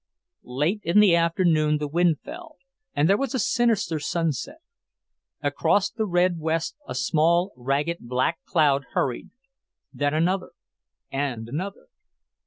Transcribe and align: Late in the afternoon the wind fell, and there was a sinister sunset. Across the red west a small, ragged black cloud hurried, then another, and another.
Late 0.41 0.81
in 0.83 0.99
the 0.99 1.15
afternoon 1.15 1.77
the 1.77 1.87
wind 1.87 2.21
fell, 2.21 2.57
and 2.95 3.07
there 3.07 3.19
was 3.19 3.35
a 3.35 3.37
sinister 3.37 3.99
sunset. 3.99 4.57
Across 5.43 5.91
the 5.91 6.07
red 6.07 6.39
west 6.39 6.75
a 6.87 6.95
small, 6.95 7.53
ragged 7.55 7.99
black 7.99 8.43
cloud 8.43 8.83
hurried, 8.93 9.29
then 9.93 10.15
another, 10.15 10.53
and 11.11 11.47
another. 11.47 11.85